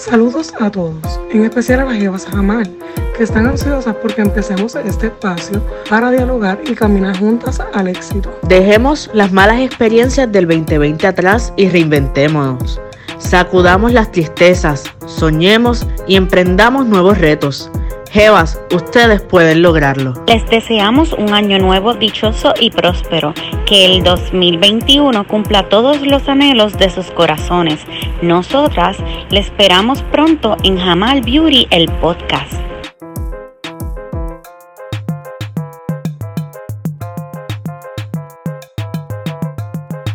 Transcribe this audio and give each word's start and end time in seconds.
Saludos 0.00 0.54
a 0.58 0.70
todos, 0.70 1.20
en 1.30 1.44
especial 1.44 1.80
a 1.80 1.84
las 1.84 1.98
Jevas 1.98 2.24
Jamal, 2.24 2.74
que 3.14 3.22
están 3.22 3.46
ansiosas 3.46 3.94
porque 3.96 4.22
empecemos 4.22 4.74
este 4.74 5.08
espacio 5.08 5.62
para 5.90 6.10
dialogar 6.10 6.58
y 6.66 6.74
caminar 6.74 7.18
juntas 7.18 7.60
al 7.74 7.86
éxito. 7.86 8.34
Dejemos 8.48 9.10
las 9.12 9.30
malas 9.30 9.60
experiencias 9.60 10.32
del 10.32 10.48
2020 10.48 11.06
atrás 11.06 11.52
y 11.58 11.68
reinventémonos. 11.68 12.80
Sacudamos 13.18 13.92
las 13.92 14.10
tristezas, 14.10 14.84
soñemos 15.04 15.86
y 16.08 16.16
emprendamos 16.16 16.86
nuevos 16.86 17.18
retos. 17.18 17.70
Jevas, 18.12 18.60
ustedes 18.74 19.22
pueden 19.22 19.62
lograrlo. 19.62 20.14
Les 20.26 20.44
deseamos 20.50 21.12
un 21.12 21.32
año 21.32 21.60
nuevo 21.60 21.94
dichoso 21.94 22.52
y 22.58 22.70
próspero, 22.70 23.34
que 23.66 23.86
el 23.86 24.02
2021 24.02 25.28
cumpla 25.28 25.68
todos 25.68 26.00
los 26.02 26.28
anhelos 26.28 26.76
de 26.76 26.90
sus 26.90 27.08
corazones. 27.12 27.78
Nosotras 28.20 28.96
les 29.30 29.46
esperamos 29.46 30.02
pronto 30.02 30.56
en 30.64 30.76
Jamal 30.76 31.20
Beauty, 31.20 31.68
el 31.70 31.88
podcast. 31.88 32.69